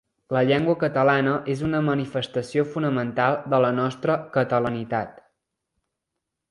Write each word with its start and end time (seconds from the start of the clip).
La 0.35 0.41
llengua 0.51 0.75
catalana 0.83 1.35
és 1.55 1.61
una 1.67 1.81
manifestació 1.89 2.65
fonamental 2.77 3.39
de 3.55 3.61
la 3.67 3.73
nostra 3.83 4.19
catalanitat. 4.39 5.19